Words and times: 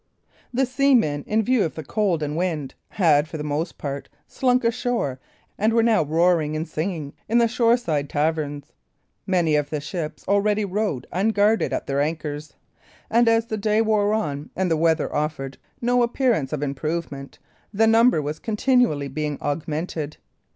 The 0.51 0.65
seamen, 0.65 1.23
in 1.27 1.43
view 1.43 1.63
of 1.63 1.75
the 1.75 1.83
cold 1.83 2.23
and 2.23 2.33
the 2.33 2.37
wind, 2.39 2.73
had 2.89 3.27
for 3.27 3.37
the 3.37 3.43
most 3.43 3.77
part 3.77 4.09
slunk 4.25 4.63
ashore, 4.63 5.19
and 5.59 5.73
were 5.73 5.83
now 5.83 6.01
roaring 6.03 6.55
and 6.55 6.67
singing 6.67 7.13
in 7.29 7.37
the 7.37 7.47
shoreside 7.47 8.09
taverns. 8.09 8.71
Many 9.27 9.55
of 9.55 9.69
the 9.69 9.79
ships 9.79 10.27
already 10.27 10.65
rode 10.65 11.05
unguarded 11.11 11.71
at 11.71 11.85
their 11.85 12.01
anchors; 12.01 12.55
and 13.11 13.29
as 13.29 13.45
the 13.45 13.57
day 13.57 13.79
wore 13.79 14.11
on, 14.11 14.49
and 14.55 14.71
the 14.71 14.75
weather 14.77 15.13
offered 15.13 15.59
no 15.81 16.01
appearance 16.01 16.51
of 16.51 16.63
improvement, 16.63 17.37
the 17.71 17.85
number 17.85 18.23
was 18.23 18.39
continually 18.39 19.07
being 19.07 19.37
augmented. 19.39 20.17